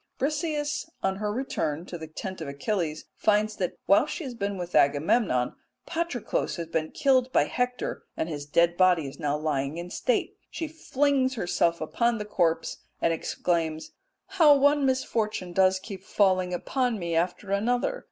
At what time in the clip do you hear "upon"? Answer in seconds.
11.81-12.17, 16.51-16.97